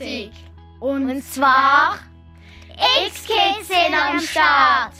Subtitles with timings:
[0.00, 0.32] fertig.
[0.80, 1.98] Und zwar
[3.06, 4.94] X-Kids sind am Start.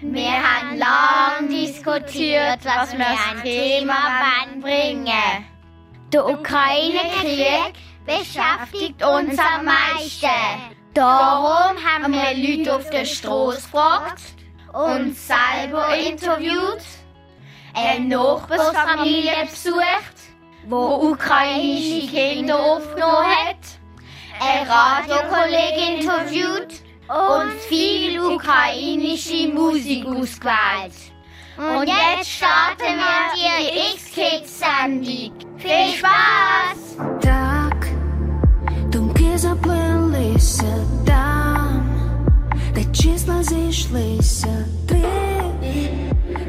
[0.00, 4.22] Wir haben lang diskutiert, was wir ein Thema
[4.60, 5.44] bringen.
[6.10, 7.74] Der Ukraine-Krieg
[8.06, 10.28] beschäftigt uns am meisten.
[10.94, 14.22] Darum haben wir Leute auf der Straße gefragt,
[14.72, 16.82] uns selber interviewt,
[17.74, 20.16] eine Nachbarsfamilie besucht,
[20.66, 23.79] wo ukrainische Kinder aufgenommen hat,
[24.39, 26.73] eine Radiokollegin interviewt
[27.07, 30.93] und viel ukrainische Musik ausgewählt.
[31.57, 35.33] Und jetzt starten wir die X-Kids-Sendung.
[35.57, 36.97] Viel Spaß!
[37.21, 37.87] Так,
[38.91, 41.89] думки заплелися там,
[42.73, 45.01] де числа зійшлися три.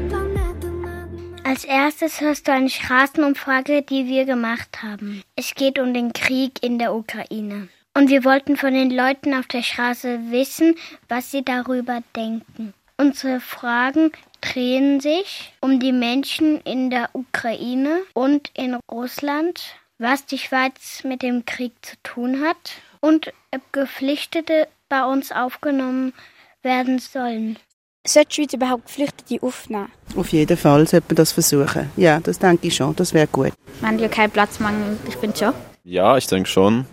[0.09, 1.09] Планети над
[1.43, 5.23] Als erstes hörst du eine Straßenumfrage, die wir gemacht haben.
[5.37, 7.69] Es geht um den Krieg in der Ukraine.
[7.94, 10.76] Und wir wollten von den Leuten auf der Straße wissen,
[11.08, 12.72] was sie darüber denken.
[12.96, 19.62] Unsere Fragen drehen sich um die Menschen in der Ukraine und in Russland,
[19.98, 26.14] was die Schweiz mit dem Krieg zu tun hat und ob Geflüchtete bei uns aufgenommen
[26.62, 27.58] werden sollen.
[28.06, 29.92] Sollte die Schweiz überhaupt Geflüchtete aufnehmen?
[30.16, 31.90] Auf jeden Fall sollte man das versuchen.
[31.96, 32.96] Ja, das denke ich schon.
[32.96, 33.52] Das wäre gut.
[33.80, 35.52] Wir haben ja keinen Platzmangel, ich bin schon.
[35.84, 36.86] Ja, ich denke schon.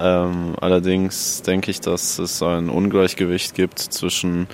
[0.00, 4.46] Ähm, allerdings denke ich, dass es ein Ungleichgewicht gibt zwischen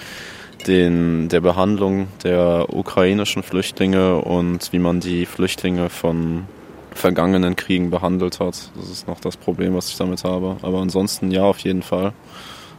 [0.67, 6.47] den, der Behandlung der ukrainischen Flüchtlinge und wie man die Flüchtlinge von
[6.95, 8.71] vergangenen Kriegen behandelt hat.
[8.77, 10.57] Das ist noch das Problem, was ich damit habe.
[10.63, 12.13] Aber ansonsten ja, auf jeden Fall.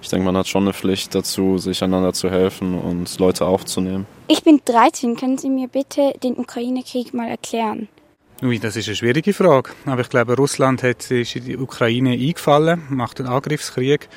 [0.01, 4.05] Ich denke, man hat schon eine Pflicht dazu, sich einander zu helfen und Leute aufzunehmen.
[4.27, 7.87] Ich bin 13, können Sie mir bitte den Ukraine-Krieg mal erklären?
[8.45, 9.71] Ui, das ist eine schwierige Frage.
[9.87, 14.07] Aber ich glaube, Russland hat sich in die Ukraine eingefallen, macht einen Angriffskrieg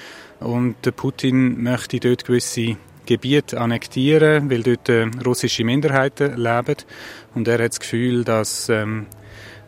[0.40, 6.76] und Putin möchte dort gewisse Gebiete annektieren, weil dort äh, russische Minderheiten leben.
[7.34, 9.06] Und er hat das Gefühl, dass ähm,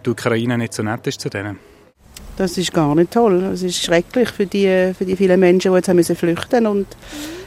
[0.04, 1.58] die Ukraine nicht so nett ist zu denen.
[2.36, 3.42] Das ist gar nicht toll.
[3.54, 6.86] Es ist schrecklich für die, für die vielen Menschen, die jetzt haben müssen flüchten und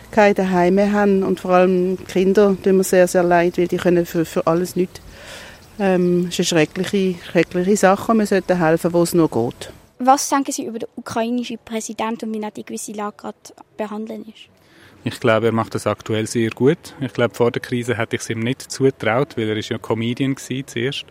[0.10, 1.22] keine Daheim mehr haben.
[1.22, 4.76] Und vor allem Kinder tun mir sehr, sehr leid, weil die können für, für alles
[4.76, 5.03] nichts.
[5.80, 9.72] Ähm, es ist eine schreckliche, schreckliche Sache und wir sollten helfen, wo es nur geht.
[10.00, 13.38] Was denken Sie über den ukrainischen Präsidenten und wie er die gewisse Lage gerade
[13.78, 14.50] behandeln ist?
[15.06, 16.78] Ich glaube, er macht das aktuell sehr gut.
[17.02, 19.78] Ich glaube, vor der Krise hätte ich es ihm nicht zutraut, weil er ist ja
[19.78, 21.06] Comedian war zuerst.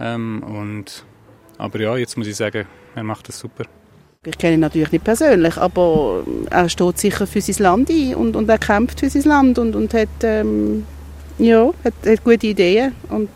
[0.00, 1.04] Ähm, und,
[1.58, 3.64] aber ja, jetzt muss ich sagen, er macht das super.
[4.24, 8.34] Ich kenne ihn natürlich nicht persönlich, aber er steht sicher für sein Land ein und,
[8.34, 10.84] und er kämpft für sein Land und, und hat, ähm,
[11.38, 13.30] ja, hat, hat gute Ideen und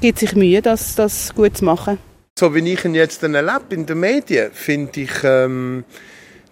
[0.00, 1.98] gibt sich Mühe, das, das gut zu machen.
[2.38, 5.84] So wie ich ihn jetzt dann erlebe in den Medien, finde ich, ähm,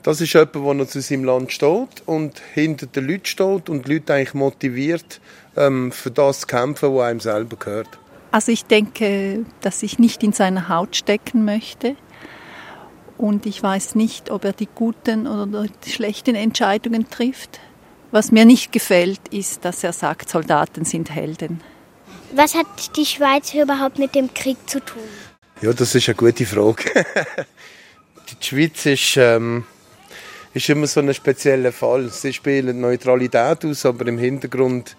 [0.03, 3.87] das ist jemand, der noch zu seinem Land steht und hinter den Leuten steht und
[3.87, 5.21] die Leute eigentlich motiviert,
[5.57, 7.89] ähm, für das zu kämpfen, was einem selber gehört.
[8.33, 11.97] Also ich denke, dass ich nicht in seine Haut stecken möchte.
[13.17, 17.61] Und ich weiß nicht, ob er die guten oder die schlechten Entscheidungen trifft.
[18.11, 21.61] Was mir nicht gefällt, ist, dass er sagt, Soldaten sind Helden.
[22.37, 25.09] Was hat die Schweiz überhaupt mit dem Krieg zu tun?
[25.63, 26.85] Ja, das ist eine gute Frage.
[28.31, 29.65] die Schweiz ist, ähm,
[30.53, 32.11] ist immer so ein spezieller Fall.
[32.11, 34.97] Sie spielen Neutralität aus, aber im Hintergrund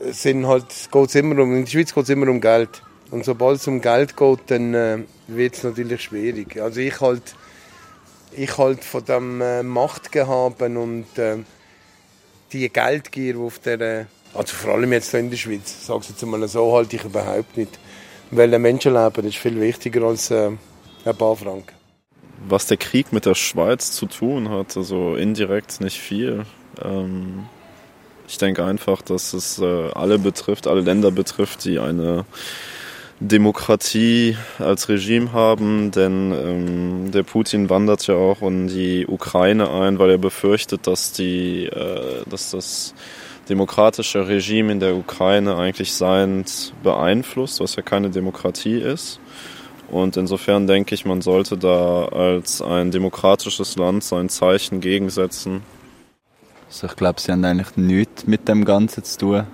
[0.00, 2.82] sind halt, geht's immer um, in der Schweiz geht es immer um Geld.
[3.12, 4.98] Und sobald es um Geld geht, dann äh,
[5.28, 6.60] wird es natürlich schwierig.
[6.60, 7.36] Also ich halt,
[8.32, 11.36] ich halt von dem äh, Machtgehaben und äh,
[12.52, 16.22] die Geldgier, die auf der, also vor allem jetzt in der Schweiz, sage ich jetzt
[16.24, 17.78] mal so, halte ich überhaupt nicht.
[18.30, 20.50] Weil ein Menschenleben ist viel wichtiger als äh,
[21.04, 21.74] ein paar Franken.
[22.48, 26.44] Was der Krieg mit der Schweiz zu tun hat, also indirekt nicht viel.
[26.84, 27.46] Ähm,
[28.28, 32.24] ich denke einfach, dass es äh, alle betrifft, alle Länder betrifft, die eine
[33.20, 39.98] Demokratie als Regime haben, denn ähm, der Putin wandert ja auch in die Ukraine ein,
[39.98, 42.94] weil er befürchtet, dass die, äh, dass das
[43.48, 49.20] demokratische Regime in der Ukraine eigentlich seiend beeinflusst, was ja keine Demokratie ist.
[49.88, 55.62] Und insofern denke ich, man sollte da als ein demokratisches Land sein Zeichen gegensetzen.
[56.68, 59.44] Also ich glaube, sie haben eigentlich nichts mit dem Ganzen zu tun.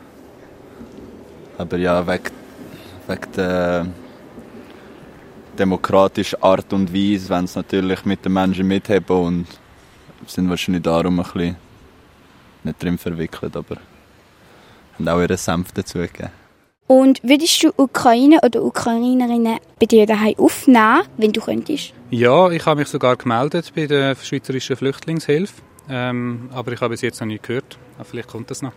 [1.58, 2.30] Aber ja, wegen,
[3.06, 3.86] wegen der
[5.58, 9.46] demokratischen Art und Weise wenn sie natürlich mit den Menschen mitheben und
[10.26, 11.56] sind wahrscheinlich darum ein bisschen
[12.64, 13.76] nicht drin verwickelt, aber
[14.94, 16.30] haben auch ihren Senf dazugegeben.
[16.86, 21.94] Und würdest du Ukrainer oder Ukrainerinnen bei dir daheim aufnehmen, wenn du könntest?
[22.10, 25.62] Ja, ich habe mich sogar gemeldet bei der Schweizerischen Flüchtlingshilfe.
[25.88, 27.78] Ähm, aber ich habe bis jetzt noch nicht gehört.
[27.96, 28.72] Aber vielleicht kommt das noch.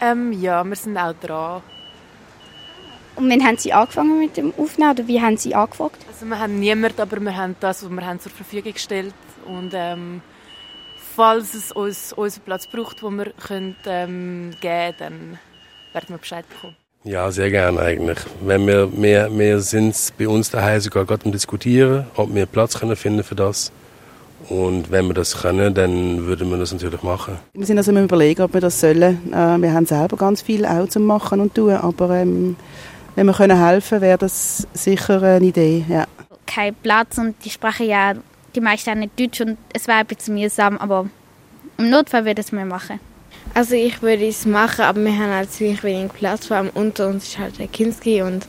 [0.00, 1.62] Ähm, ja, wir sind auch dran.
[3.16, 5.98] Und wann haben Sie angefangen mit dem Aufnehmen oder wie haben Sie angefragt?
[6.08, 9.14] Also wir haben niemanden, aber wir haben das, was wir haben, zur Verfügung gestellt.
[9.46, 10.22] Und ähm,
[11.14, 15.38] falls es uns unseren Platz braucht, wo wir können, ähm, geben können, dann
[15.92, 16.76] werden wir Bescheid bekommen.
[17.04, 18.18] Ja, sehr gerne eigentlich.
[18.42, 22.78] Wenn wir, wir, wir sind bei uns daheim sogar gerade am diskutieren, ob wir Platz
[22.78, 23.72] können finden für das.
[24.48, 27.38] Und wenn wir das können, dann würden wir das natürlich machen.
[27.54, 29.32] Wir sind also am überlegen, ob wir das sollen.
[29.32, 32.56] Äh, wir haben selber ganz viel auch zum Machen und tun, aber ähm,
[33.14, 35.84] wenn wir können helfen, wäre das sicher eine Idee.
[35.88, 36.06] Ja.
[36.46, 38.14] Kein Platz und die Sprache ja,
[38.54, 41.08] die meisten auch nicht Deutsch und es war ein bisschen mühsam, aber
[41.78, 43.00] im Notfall würde es mir machen.
[43.54, 47.08] Also ich würde es machen, aber wir haben halt ziemlich wenig Platz, vor allem unter
[47.08, 48.46] uns ist halt der Kinski und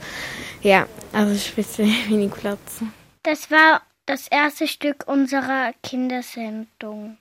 [0.62, 2.82] ja, also es ist ein bisschen wenig Platz.
[3.24, 7.18] Das war das erste Stück unserer Kindersendung.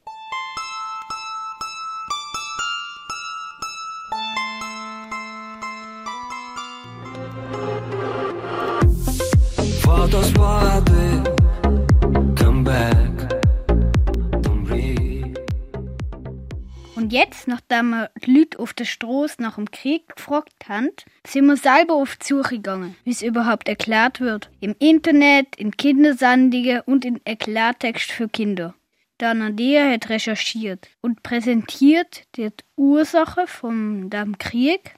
[17.12, 20.88] Jetzt, nachdem wir die Leute auf der Straße nach dem Krieg gefragt haben,
[21.26, 24.48] sind wir selber auf die Suche gegangen, wie es überhaupt erklärt wird.
[24.60, 28.74] Im Internet, in Kindersendungen und in Erklärtext für Kinder.
[29.20, 34.94] Der Nadia hat recherchiert und präsentiert die Ursache von dem Krieg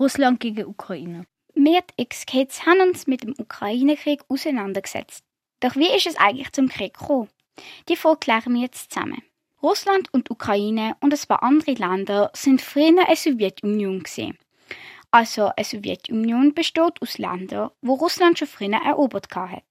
[0.00, 1.26] Russland gegen Ukraine.
[1.54, 5.22] Wir X-Kids haben uns mit dem Ukraine-Krieg auseinandergesetzt.
[5.60, 7.28] Doch wie ist es eigentlich zum Krieg gekommen?
[7.88, 9.22] Die Frage klären wir jetzt zusammen.
[9.62, 14.36] Russland und Ukraine und ein paar andere Länder sind früher eine Sowjetunion gewesen.
[15.12, 19.62] Also eine Sowjetunion besteht aus Ländern, wo Russland schon früher erobert hat.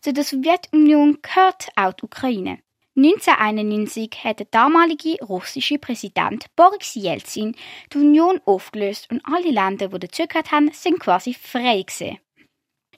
[0.00, 2.58] Zu der Sowjetunion gehört auch die Ukraine.
[2.96, 7.56] 1991 hat der damalige russische Präsident Boris Jelzin
[7.92, 12.18] die Union aufgelöst und alle Länder, die dazugehört haben, sind quasi frei gewesen.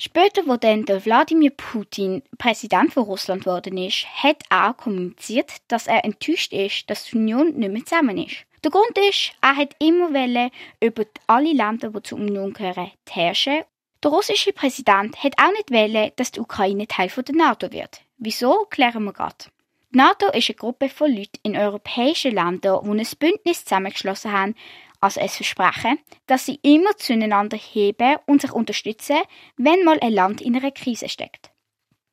[0.02, 5.86] Später, wo dann der Wladimir Putin Präsident von Russland geworden ist, hat er kommuniziert, dass
[5.86, 8.46] er enttäuscht ist, dass die Union nicht mehr zusammen ist.
[8.64, 10.50] Der Grund ist, er hat immer wollen,
[10.82, 13.60] über alle Länder, die zur Union gehören, herrschen.
[14.02, 18.00] Der russische Präsident hat auch nicht wollen, dass die Ukraine Teil der NATO wird.
[18.16, 19.50] Wieso, klären wir gerade.
[19.92, 24.54] Die NATO ist eine Gruppe von Leuten in europäischen Ländern, die ein Bündnis zusammengeschlossen haben,
[25.00, 29.18] also ein Versprechen, dass sie immer zueinander heben und sich unterstützen,
[29.56, 31.50] wenn mal ein Land in einer Krise steckt.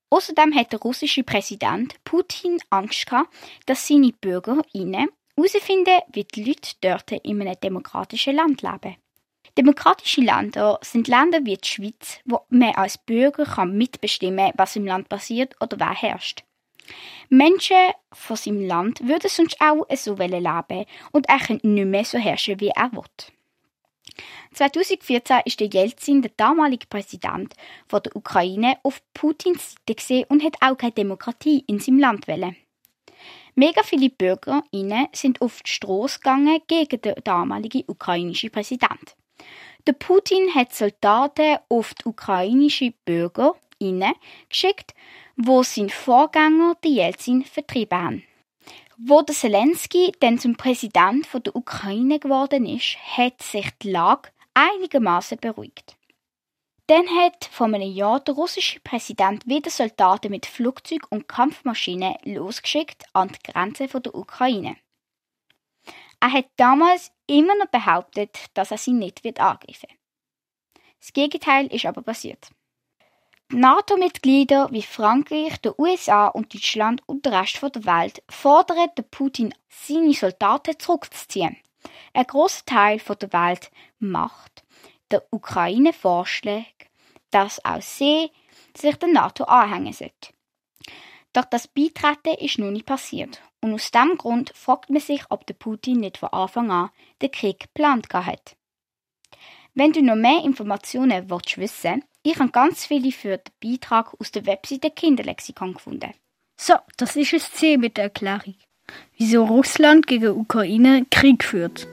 [0.09, 3.33] Außerdem hat der russische Präsident Putin Angst gehabt,
[3.65, 8.95] dass seine Bürger ihnen herausfinden, wie die Leute dort in einem demokratischen Land leben.
[9.57, 14.75] Demokratische Länder sind Länder wie die Schweiz, wo man als Bürger kann mitbestimmen kann, was
[14.75, 16.43] im Land passiert oder wer herrscht.
[17.29, 22.17] Menschen von seinem Land würden sonst auch so leben und er könnte nicht mehr so
[22.17, 23.03] herrschen, wie er will.
[24.53, 27.53] 2014 ist der Jelzin, der damalige Präsident
[27.87, 32.55] von der Ukraine, auf Putins Seite und hat auch keine Demokratie in seinem Land wollen.
[33.55, 34.63] Mega viele Bürger
[35.13, 39.15] sind auf die Straße gegangen gegen den damaligen ukrainischen Präsident.
[39.87, 43.55] Der Putin hat Soldaten auf die ukrainischen Bürger
[44.49, 44.93] geschickt,
[45.37, 48.23] wo sein Vorgänger, der Jelzin, vertrieben haben.
[48.97, 55.37] Wo der Zelensky dann zum Präsident der Ukraine geworden ist, hat sich die Lage einigermaßen
[55.37, 55.95] beruhigt.
[56.87, 63.03] Dann hat vor einem Jahr der russische Präsident wieder Soldaten mit Flugzeug und Kampfmaschinen losgeschickt
[63.13, 64.77] an die Grenze der Ukraine.
[66.19, 69.89] Er hat damals immer noch behauptet, dass er sie nicht wird angreifen.
[70.99, 72.49] Das Gegenteil ist aber passiert.
[73.49, 79.53] NATO-Mitglieder wie Frankreich, die USA und Deutschland und der Rest der Welt fordern den Putin,
[79.69, 81.55] seine Soldaten zurückzuziehen.
[82.13, 84.65] Ein großer Teil der Welt macht
[85.11, 86.65] der Ukraine Vorschläge,
[87.31, 88.31] dass auch sie
[88.75, 90.33] sich der NATO anhängen sollte.
[91.31, 93.41] Doch das Beitreten ist noch nicht passiert.
[93.61, 96.89] Und aus diesem Grund fragt man sich, ob der Putin nicht von Anfang an
[97.21, 98.57] den Krieg geplant hat.
[99.73, 101.85] Wenn du noch mehr Informationen willst
[102.31, 106.11] ich habe ganz viele für den Beitrag aus der Webseite Kinderlexikon gefunden.
[106.59, 108.55] So, das ist es C mit der Erklärung.
[109.17, 111.87] Wieso Russland gegen Ukraine Krieg führt.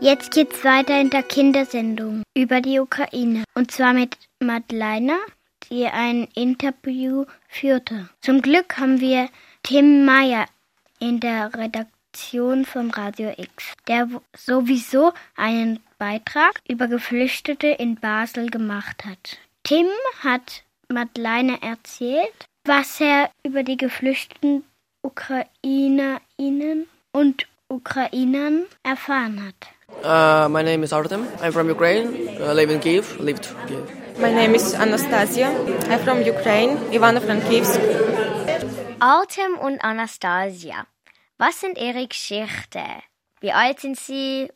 [0.00, 3.44] Jetzt geht's weiter in der Kindersendung über die Ukraine.
[3.54, 5.16] Und zwar mit Madeleine,
[5.70, 8.08] die ein Interview führte.
[8.20, 9.28] Zum Glück haben wir
[9.62, 10.46] Tim Meyer
[11.02, 19.04] in der Redaktion vom Radio X, der sowieso einen Beitrag über Geflüchtete in Basel gemacht
[19.04, 19.38] hat.
[19.64, 19.86] Tim
[20.22, 24.62] hat Madeleine erzählt, was er über die geflüchteten
[25.02, 29.68] Ukrainerinnen und Ukrainern erfahren hat.
[30.04, 31.26] Uh, my name is Artem.
[31.42, 32.10] I'm from Ukraine.
[32.40, 33.18] I live in Kiev.
[33.18, 33.82] Lived Kiev.
[34.20, 35.50] My name is Anastasia.
[35.90, 37.80] I'm from Ukraine, Ivano-Frankivsk.
[39.00, 40.86] Artem und Anastasia.
[41.44, 43.02] Was sind ihre Geschichten?
[43.40, 44.48] Wie alt sind sie?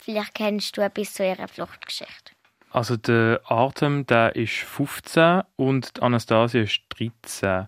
[0.00, 2.30] Vielleicht kennst du etwas zu ihrer Fluchtgeschichte.
[2.70, 7.66] Also der Artem, der ist 15 und die Anastasia ist 13.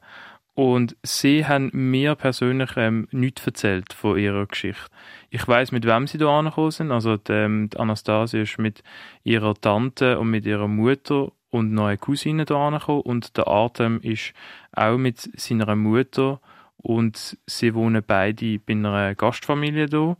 [0.54, 4.92] Und sie haben mir persönlich ähm, nichts erzählt von ihrer Geschichte.
[5.30, 6.92] Ich weiß, mit wem sie hier angekommen sind.
[6.92, 8.84] Also die, ähm, die Anastasia ist mit
[9.24, 13.00] ihrer Tante und mit ihrer Mutter und eine Cousine hier angekommen.
[13.00, 14.34] Und der Artem ist
[14.70, 16.40] auch mit seiner Mutter
[16.78, 20.16] und sie wohnen beide bei einer Gastfamilie hier.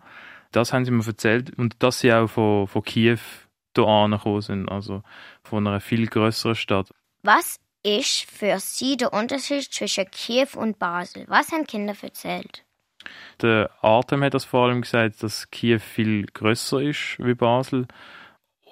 [0.53, 3.19] Das haben sie mir erzählt und dass sie auch von, von Kiew
[3.75, 5.03] hier angekommen sind, also
[5.43, 6.91] von einer viel größeren Stadt.
[7.23, 11.25] Was ist für Sie der Unterschied zwischen Kiew und Basel?
[11.29, 12.65] Was haben Kinder erzählt?
[13.43, 17.87] Der Artem hat das vor allem gesagt, dass Kiew viel größer ist wie Basel.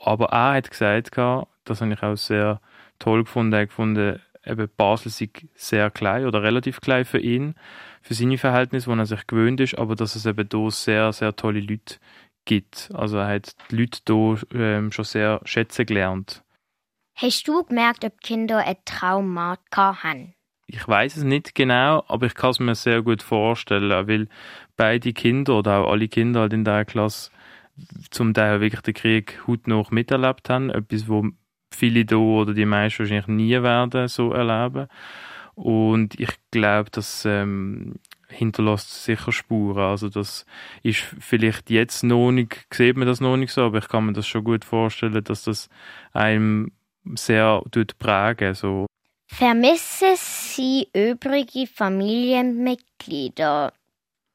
[0.03, 2.61] Aber er hat gesagt, das habe ich auch sehr
[2.99, 7.55] toll gefunden, er gefunden, eben Basel sei sehr klein oder relativ klein für ihn,
[8.03, 11.37] für seine Verhältnisse, wo er sich gewöhnt ist, aber dass es eben hier sehr, sehr
[11.37, 11.97] tolle Leute
[12.45, 12.91] gibt.
[12.95, 16.43] Also er hat die Leute hier ähm, schon sehr schätzen gelernt.
[17.15, 20.35] Hast du gemerkt, ob Kinder ein Trauma haben?
[20.67, 24.29] Ich weiß es nicht genau, aber ich kann es mir sehr gut vorstellen, weil
[24.77, 27.31] beide Kinder oder auch alle Kinder halt in der Klasse
[28.11, 30.71] zum Teil wirklich den Krieg noch miterlebt haben.
[30.71, 31.27] Etwas, wo
[31.75, 34.89] viele da oder die meisten wahrscheinlich nie werden so erleben.
[35.55, 37.95] Und ich glaube, das ähm,
[38.29, 39.85] hinterlässt sicher Spuren.
[39.85, 40.47] Also das
[40.83, 44.13] ist vielleicht jetzt noch nicht, sieht man das noch nicht so, aber ich kann mir
[44.13, 45.69] das schon gut vorstellen, dass das
[46.13, 46.73] einem
[47.15, 47.63] sehr
[47.99, 48.87] prägen so.
[49.27, 53.73] Vermissen Sie übrige Familienmitglieder,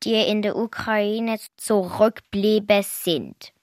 [0.03, 3.53] die in der Ukraine zurückgeblieben sind?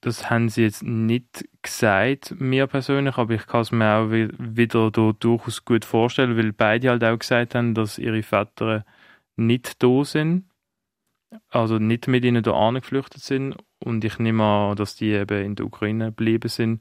[0.00, 4.90] Das haben sie jetzt nicht gesagt, mir persönlich, aber ich kann es mir auch wieder
[4.90, 8.84] durchaus gut vorstellen, weil beide halt auch gesagt haben, dass ihre Väter
[9.36, 10.44] nicht da sind,
[11.50, 15.56] also nicht mit ihnen da geflüchtet sind und ich nehme an, dass die eben in
[15.56, 16.80] der Ukraine geblieben sind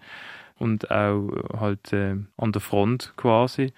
[0.59, 3.74] und auch halt äh, an der Front quasi.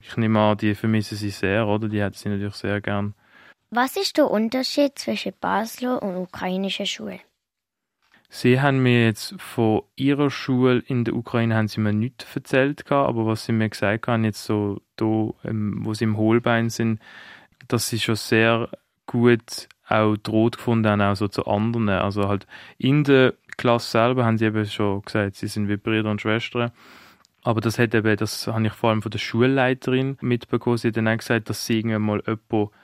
[0.00, 1.88] Ich nehme an, die vermissen sie sehr, oder?
[1.88, 3.14] Die hätten sie natürlich sehr gern.
[3.70, 7.20] Was ist der Unterschied zwischen Basler und ukrainischer Schule?
[8.30, 12.90] Sie haben mir jetzt von ihrer Schule in der Ukraine haben sie mir nichts erzählt,
[12.92, 17.00] aber was sie mir gesagt haben, jetzt so da, ähm, wo sie im Hohlbein sind,
[17.68, 18.68] dass sie schon sehr
[19.06, 21.88] gut auch droht gefunden haben, auch so zu anderen.
[21.88, 26.10] Also halt in der Klasse selber haben sie eben schon gesagt, sie sind wie Brüder
[26.10, 26.70] und Schwestern.
[27.42, 30.76] Aber das hat eben, das habe ich vor allem von der Schulleiterin mitbekommen.
[30.76, 32.74] Sie hat dann auch gesagt, dass sie irgendwann mal jemanden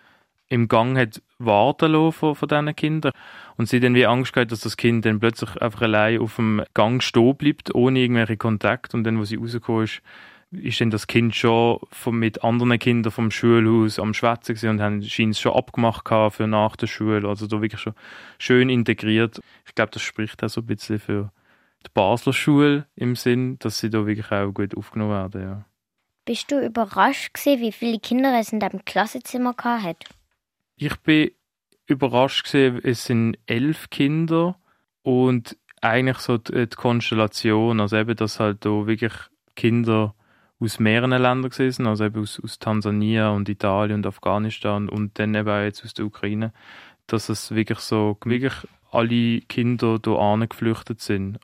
[0.48, 3.12] im Gang hat warten lassen von, von diesen Kindern.
[3.56, 6.62] Und sie dann wie Angst gehabt, dass das Kind dann plötzlich einfach allein auf dem
[6.74, 8.94] Gang stehen bleibt, ohne irgendwelche Kontakt.
[8.94, 10.02] Und dann, wo sie rausgekommen ist,
[10.50, 14.98] ist dann das Kind schon von, mit anderen Kindern vom Schulhaus am Schwätzen und haben
[15.00, 17.28] es schon abgemacht für nach der Schule.
[17.28, 17.94] Also da wirklich schon
[18.38, 19.40] schön integriert.
[19.66, 21.32] Ich glaube, das spricht auch so ein bisschen für
[21.84, 25.42] die Basler Schule im Sinn, dass sie da wirklich auch gut aufgenommen werden.
[25.42, 25.64] Ja.
[26.24, 30.04] Bist du überrascht gewesen, wie viele Kinder es in deinem Klassenzimmer hat?
[30.76, 31.30] Ich bin
[31.86, 34.58] überrascht gewesen, es sind elf Kinder
[35.02, 39.12] und eigentlich so die, die Konstellation, also eben, dass halt da wirklich
[39.54, 40.14] Kinder
[40.58, 45.34] aus mehreren Ländern gewesen, also eben aus, aus Tansania und Italien und Afghanistan und dann
[45.34, 46.52] eben auch jetzt aus der Ukraine,
[47.06, 48.54] dass es wirklich so, wirklich
[48.90, 51.38] alle Kinder hier geflüchtet sind.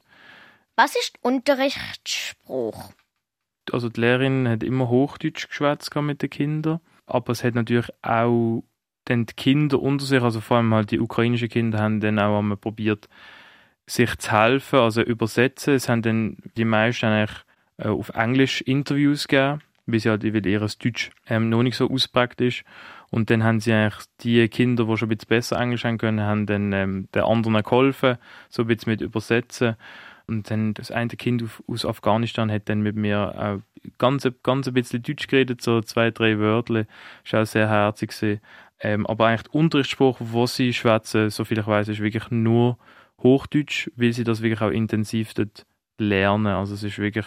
[0.76, 2.92] Was ist Unterrichtsspruch?
[3.70, 8.64] Also die Lehrerin hat immer Hochdeutsch geschwätzt mit den Kindern, aber es hat natürlich auch
[9.04, 12.38] dann die Kinder unter sich, also vor allem halt die ukrainischen Kinder, haben dann auch
[12.38, 13.08] einmal probiert,
[13.86, 15.74] sich zu helfen, also übersetzen.
[15.74, 17.36] Es haben dann die meisten eigentlich
[17.78, 21.90] äh, auf Englisch Interviews gegeben, weil sie halt weil ihr Deutsch ähm, noch nicht so
[21.90, 22.64] ausprägt ist.
[23.10, 26.20] Und dann haben sie eigentlich die Kinder, die schon ein bisschen besser Englisch haben können,
[26.20, 29.76] haben dann ähm, den anderen geholfen, so ein bisschen mit Übersetzen.
[30.30, 34.74] Und dann das eine Kind aus Afghanistan hat dann mit mir auch ganz, ganz ein
[34.74, 36.86] bisschen Deutsch geredet, so zwei, drei Wörter.
[37.24, 38.40] Das war auch sehr herzig.
[38.82, 42.78] Ähm, aber eigentlich der Unterrichtsspruch, wo sie schwätzen, soviel ich weiß, ist wirklich nur
[43.22, 45.66] Hochdeutsch, weil sie das wirklich auch intensiv dort
[45.98, 46.46] lernen.
[46.46, 47.26] Also es ist wirklich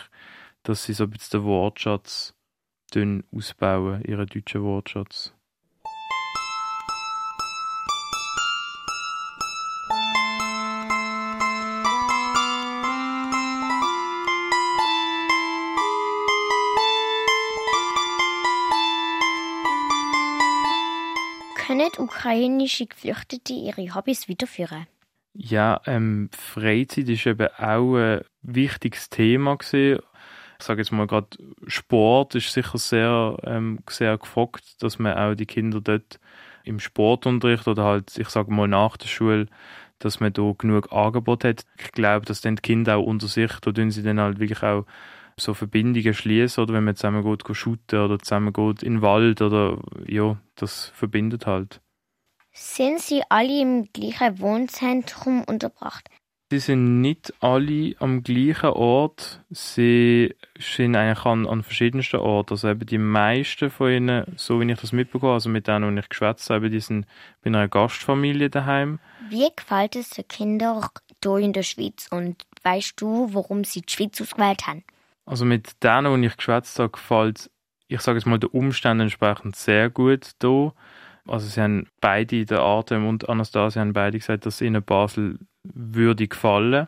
[0.64, 2.34] dass sie so ein bisschen den Wortschatz
[3.32, 5.34] ausbauen, ihren deutschen Wortschatz.
[21.94, 24.88] Können ukrainische Geflüchtete ihre Hobbys weiterführen?
[25.36, 30.00] Ja, ähm, Freizeit ist eben auch ein wichtiges Thema gewesen.
[30.60, 31.28] Ich sage jetzt mal gerade,
[31.68, 36.20] Sport ist sicher sehr, ähm, sehr gefragt, dass man auch die Kinder dort
[36.64, 39.48] im Sportunterricht oder halt, ich sage mal nach der Schule,
[40.00, 41.64] dass man da genug Angebot hat.
[41.78, 44.64] Ich glaube, dass dann die Kinder auch unter sich, da tun sie dann halt wirklich
[44.64, 44.86] auch
[45.38, 49.42] so Verbindungen schließen oder wenn man zusammen geht shooten oder zusammen geht in den Wald
[49.42, 51.82] oder ja, das verbindet halt.
[52.52, 56.08] Sind sie alle im gleichen Wohnzentrum unterbracht?
[56.54, 59.42] Sie sind nicht alle am gleichen Ort.
[59.50, 62.54] Sie sind eigentlich an, an verschiedensten Orten.
[62.54, 66.02] Also eben die meisten von ihnen, so wie ich das mitbekomme, also mit denen, die
[66.02, 67.08] ich geschwätzt habe, die sind
[67.42, 69.00] bei einer Gastfamilie daheim.
[69.30, 70.88] Wie gefällt es den Kindern
[71.24, 74.84] hier in der Schweiz und weißt du, warum sie die Schweiz ausgewählt haben?
[75.26, 77.50] Also mit denen, die ich geschwätzt habe, gefällt
[77.94, 80.74] ich sage jetzt mal, den Umständen entsprechend sehr gut hier.
[81.28, 86.28] Also sie haben beide, der Artem und Anastasia, haben beide gesagt, dass ihnen Basel würde
[86.28, 86.88] gefallen.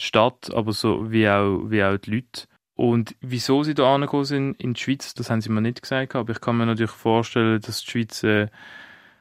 [0.00, 2.46] Die Stadt, aber so wie auch, wie auch die Leute.
[2.74, 6.16] Und wieso sie da angekommen sind in die Schweiz, das haben sie mir nicht gesagt,
[6.16, 8.48] aber ich kann mir natürlich vorstellen, dass die Schweiz äh,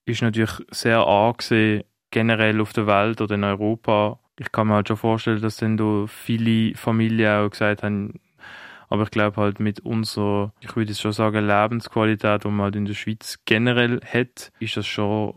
[0.06, 4.20] ist natürlich sehr angesehen, generell auf der Welt oder in Europa.
[4.40, 8.20] Ich kann mir halt schon vorstellen, dass dann da viele Familien auch gesagt haben,
[8.90, 12.86] aber ich glaube halt mit unserer, ich würde schon sagen, Lebensqualität, die man halt in
[12.86, 15.36] der Schweiz generell hat, ist das schon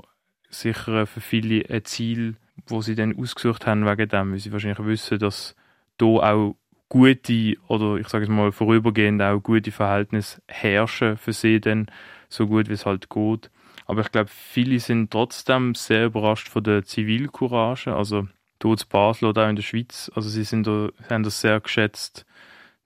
[0.49, 4.85] sicher für viele ein Ziel, wo sie dann ausgesucht haben wegen dem, weil sie wahrscheinlich
[4.85, 5.55] wissen, dass
[5.99, 6.57] da auch
[6.89, 11.87] gute oder ich sage es mal vorübergehend auch gute Verhältnisse herrschen für sie dann
[12.29, 13.51] so gut wie es halt geht.
[13.87, 18.29] Aber ich glaube, viele sind trotzdem sehr überrascht von der Zivilcourage, also
[18.63, 20.11] hier in Basel oder auch in der Schweiz.
[20.15, 22.25] Also sie sind da, haben das sehr geschätzt,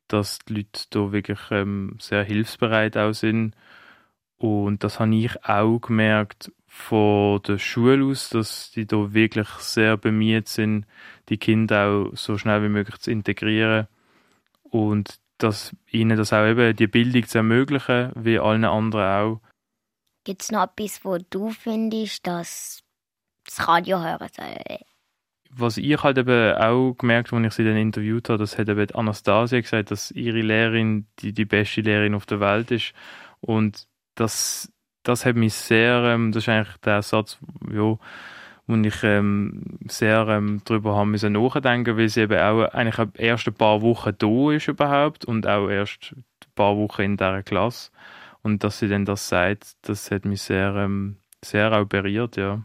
[0.09, 3.55] dass die Leute da wirklich ähm, sehr hilfsbereit auch sind.
[4.39, 9.97] Und das habe ich auch gemerkt von der Schule aus, dass die da wirklich sehr
[9.97, 10.87] bemüht sind,
[11.29, 13.89] die Kinder auch so schnell wie möglich zu integrieren
[14.63, 19.41] und dass ihnen das auch eben die Bildung zu ermöglichen, wie allen anderen auch.
[20.25, 22.83] Gibt es noch etwas, wo du findest, dass
[23.45, 24.79] das Radio hören soll?
[25.59, 28.69] Was ich halt eben auch gemerkt habe, als ich sie dann interviewt habe, das hat
[28.69, 32.93] eben Anastasia gesagt, dass ihre Lehrerin die, die beste Lehrerin auf der Welt ist.
[33.41, 37.39] Und das, das hat mich sehr, ähm, das ist eigentlich der Satz,
[37.73, 37.99] ja,
[38.69, 43.47] wo ich ähm, sehr ähm, darüber haben müssen nachdenken, weil sie eben auch eigentlich erst
[43.47, 47.91] ein paar Wochen da ist überhaupt und auch erst ein paar Wochen in dieser Klasse.
[48.43, 52.63] Und dass sie dann das sagt, das hat mich sehr, ähm, sehr auch berührt, ja.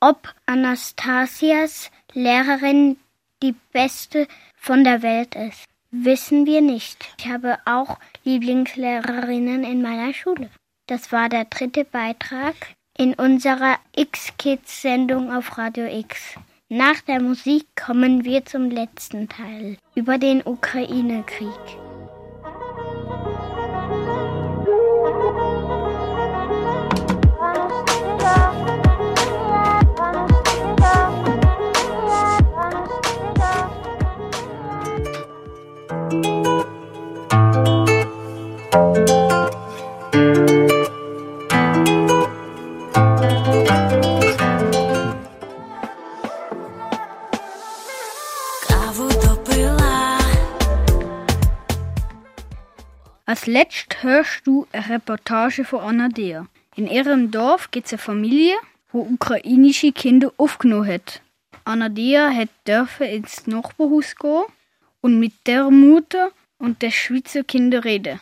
[0.00, 2.98] Ob Anastasias Lehrerin
[3.42, 7.14] die beste von der Welt ist, wissen wir nicht.
[7.18, 10.50] Ich habe auch Lieblingslehrerinnen in meiner Schule.
[10.86, 12.54] Das war der dritte Beitrag
[12.96, 16.34] in unserer X-Kids-Sendung auf Radio X.
[16.68, 21.85] Nach der Musik kommen wir zum letzten Teil über den Ukraine-Krieg.
[54.26, 56.46] Letztes hörst du eine Reportage von Anna Dea.
[56.74, 58.54] In ihrem Dorf gibt es eine Familie,
[58.92, 61.20] wo ukrainische Kinder aufgenommen hat.
[61.64, 64.44] Anna Dea hat dürfen ins Nachbarhaus gehen
[65.00, 68.20] und mit der Mutter und der Schweizer Kinder reden.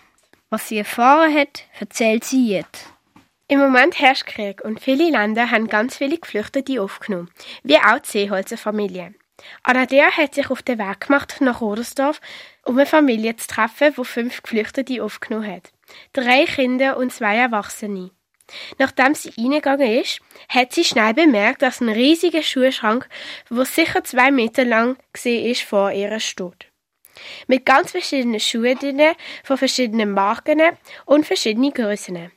[0.51, 2.87] Was sie erfahren hat, erzählt sie jetzt.
[3.49, 7.31] Im Moment herrscht Krieg und viele Länder haben ganz viele Geflüchtete aufgenommen,
[7.63, 9.15] wie auch die Seeholzer Familie.
[9.63, 12.21] Anadea hat sich auf den Weg gemacht nach Rodersdorf,
[12.65, 15.73] um eine Familie zu treffen, die fünf Geflüchtete aufgenommen hat.
[16.13, 18.11] Drei Kinder und zwei Erwachsene.
[18.79, 23.09] Nachdem sie reingegangen ist, hat sie schnell bemerkt, dass ein riesiger Schuhschrank,
[23.51, 26.71] der sicher zwei Meter lang ist, vor ihr steht.
[27.47, 29.01] Mit ganz verschiedenen Schuhen drin,
[29.45, 30.61] von verschiedenen Marken
[31.07, 32.31] und verschiedenen Größen.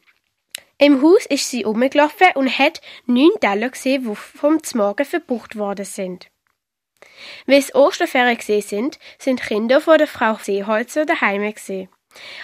[0.79, 5.85] Im Haus ist sie rumgelaufen und hat neun Teller gesehen, die vom Morgen verbraucht worden
[5.85, 6.27] sind.
[7.47, 11.89] Wie es Osterferien gesehen sind, sind Kinder von der Frau Seeholzer daheim gesehen.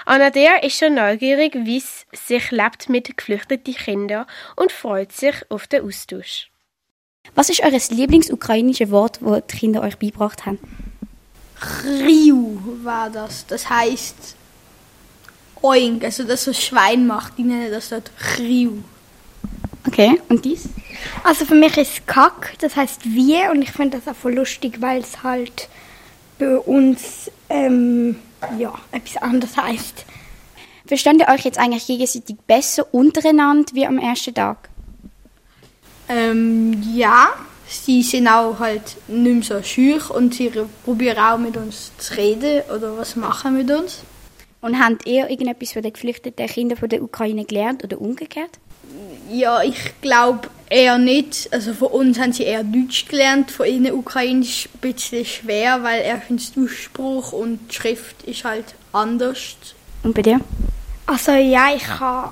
[0.05, 5.67] Anadea ist schon neugierig, wie es sich lebt mit geflüchteten Kindern und freut sich auf
[5.67, 6.49] den Austausch.
[7.35, 10.59] Was ist eures Lieblingsukrainische Wort, das die Kinder euch beigebracht haben?
[11.83, 13.45] Riu war das.
[13.47, 14.35] Das heißt
[15.61, 17.37] Oink, also das, was Schwein macht.
[17.37, 18.79] Die nennen das dort Riu.
[19.87, 20.69] Okay, und dies?
[21.23, 24.77] Also für mich ist Kack, das heißt wir und ich finde das auch voll lustig,
[24.79, 25.67] weil es halt
[26.39, 28.17] bei uns ähm,
[28.57, 30.05] ja, etwas anderes heißt.
[30.85, 34.69] Versteht ihr euch jetzt eigentlich gegenseitig besser untereinander wie am ersten Tag?
[36.09, 37.29] Ähm, ja,
[37.67, 40.51] sie sind auch halt nicht mehr so schüch und sie
[40.83, 44.03] probieren auch mit uns zu reden oder was machen mit uns.
[44.61, 48.59] Und habt ihr irgendetwas von den geflüchteten Kindern von der Ukraine gelernt oder umgekehrt?
[49.29, 51.49] Ja, ich glaube eher nicht.
[51.51, 56.01] Also von uns haben sie eher Deutsch gelernt, von ihnen Ukrainisch ein bisschen schwer, weil
[56.01, 59.55] erstens der Ausspruch und die Schrift ist halt anders.
[60.03, 60.39] Und bei dir?
[61.05, 62.29] Also ja, ich kann,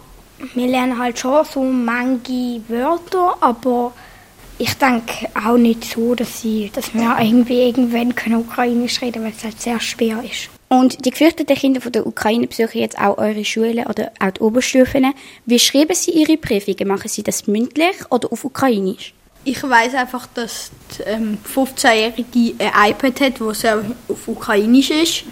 [0.56, 3.94] wir lernen halt schon so manche Wörter, aber
[4.58, 9.34] ich denke auch nicht so, dass, sie, dass wir irgendwie irgendwann können Ukrainisch reden weil
[9.36, 10.50] es halt sehr schwer ist.
[10.72, 14.40] Und die geflüchteten Kinder von der Ukraine besuchen jetzt auch eure Schulen oder auch die
[14.40, 15.14] Oberstufen.
[15.46, 16.88] Wie schreiben sie ihre Prüfungen?
[16.88, 19.14] Machen sie das mündlich oder auf Ukrainisch?
[19.44, 25.24] Ich weiß einfach, dass die ähm, 15-Jährige ein iPad hat, das auf Ukrainisch ist.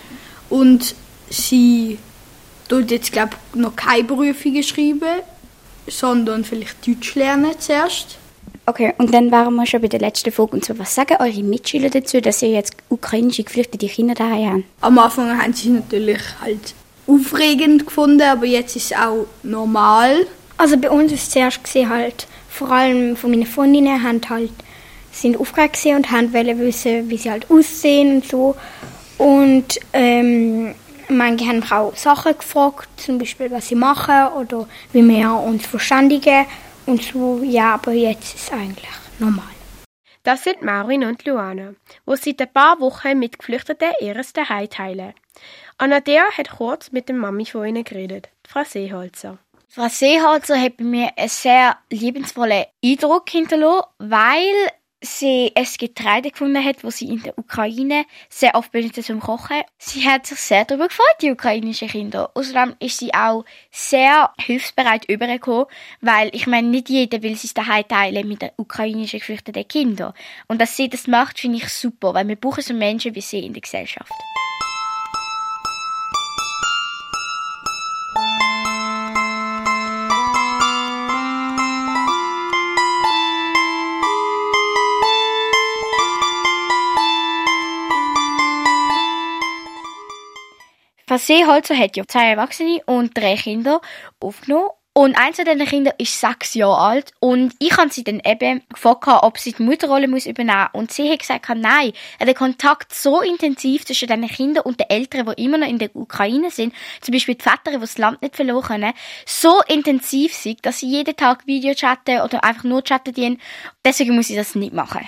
[0.50, 0.94] Und
[1.30, 2.00] sie
[2.68, 5.22] tut jetzt, glaube ich, noch keine Prüfungen schreiben,
[5.88, 8.19] sondern vielleicht Deutsch lernen zuerst.
[8.70, 10.54] Okay, und dann waren wir schon bei der letzten Folge.
[10.54, 14.64] Und so, was sagen eure Mitschüler dazu, dass ihr jetzt ukrainische geflüchtete Kinder daheim habt?
[14.82, 16.76] Am Anfang haben sie es natürlich halt
[17.08, 20.28] aufregend gefunden, aber jetzt ist es auch normal.
[20.56, 24.52] Also bei uns ist es zuerst gesehen halt, vor allem von meinen Freundinnen haben halt,
[25.12, 28.56] sind aufgeregt und haben wollen wissen, wie sie halt aussehen und so.
[29.18, 30.76] Und ähm,
[31.08, 36.46] manche haben auch Sachen gefragt, zum Beispiel, was sie machen oder wie wir uns verständigen.
[36.90, 39.54] Und so, ja, aber jetzt ist es eigentlich normal.
[40.24, 45.14] Das sind Marin und Luana, wo seit ein paar Wochen mit Geflüchteten ihres Daheim teilen.
[45.78, 49.38] Anadea hat kurz mit der Mami von ihnen geredet, Frau Seeholzer.
[49.68, 56.64] Frau Seeholzer hat bei mir einen sehr liebensvollen Eindruck hinterlassen, weil sie ein Getreide gefunden
[56.64, 59.62] hat, das sie in der Ukraine sehr oft benutzt zum Kochen.
[59.78, 62.32] Sie hat sich sehr darüber gefreut, die ukrainischen Kinder.
[62.34, 65.68] Außerdem ist sie auch sehr hilfsbereit übergekommen,
[66.02, 70.14] weil ich meine, nicht jeder will sich daheim teilen mit den ukrainischen geflüchteten Kindern.
[70.48, 73.46] Und dass sie das macht, finde ich super, weil wir brauchen so Menschen wie sie
[73.46, 74.12] in der Gesellschaft.
[91.10, 93.82] Frau Seeholzer hat ja zwei Erwachsene und drei Kinder
[94.20, 94.70] aufgenommen.
[94.94, 97.14] Und eins von diesen Kindern ist sechs Jahre alt.
[97.20, 100.80] Und ich habe sie dann eben gefragt, ob sie die Mutterrolle übernehmen muss.
[100.80, 101.94] Und sie hat gesagt, nein.
[102.22, 105.96] Der Kontakt so intensiv zwischen den Kindern und den Eltern, die immer noch in der
[105.96, 108.94] Ukraine sind, zum Beispiel die Väter, die das Land nicht verloren können,
[109.26, 113.42] so intensiv sind, dass sie jeden Tag Video chatten oder einfach nur chatten dienen.
[113.84, 115.08] Deswegen muss ich das nicht machen.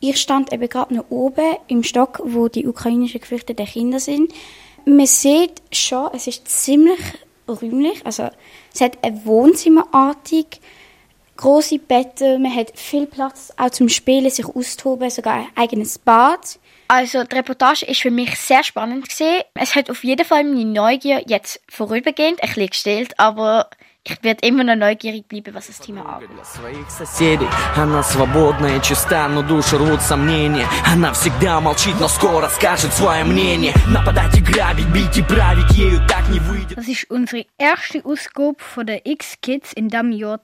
[0.00, 4.32] Ich stand eben gerade noch oben im Stock, wo die ukrainischen geflüchteten Kinder sind.
[4.84, 7.00] Man sieht schon, es ist ziemlich
[7.48, 8.04] räumlich.
[8.04, 8.30] Also,
[8.74, 10.60] es hat eine Wohnzimmerartig,
[11.36, 16.58] große Betten, man hat viel Platz auch zum Spielen, sich austoben, sogar ein eigenes Bad.
[16.88, 19.42] Also die Reportage ist für mich sehr spannend gesehen.
[19.54, 23.70] Es hat auf jeden Fall meine Neugier jetzt vorübergehend ein bisschen gestellt, aber
[24.03, 26.29] ich werde immer noch neugierig bleiben, was das Thema angeht.
[26.45, 32.47] своих соседей Она свободная и чиста, но души рвут сомнения Она всегда молчит, но скоро
[32.47, 37.09] скажет свое мнение Нападать и грабить, бить и править ею так не выйдет Das ist
[37.09, 40.39] unsere erste Ausgabe von der X-Kids in diesem Jahr.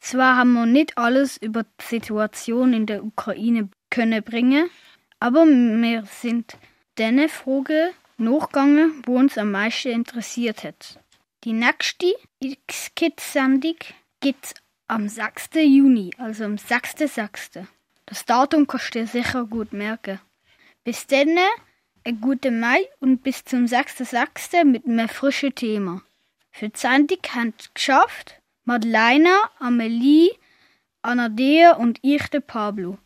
[0.00, 4.70] Zwar haben wir nicht alles über die Situation in der Ukraine können bringen,
[5.18, 6.56] aber wir sind
[6.98, 10.98] den Fragen nachgegangen, wo uns am meisten interessiert hat.
[11.44, 13.75] Die nächste X-Kids-Sendung
[14.21, 14.53] gibt
[14.87, 15.49] am 6.
[15.55, 17.65] Juni, also am 6.6.
[18.05, 20.21] Das Datum kannst du dir sicher gut merken.
[20.85, 21.37] Bis dann,
[22.05, 24.63] einen guten Mai und bis zum 6.6.
[24.63, 26.01] mit einem frischen Thema.
[26.49, 30.29] Für die Sendung haben es geschafft Madeleine, Amelie,
[31.01, 32.99] Anadea und ich, der Pablo.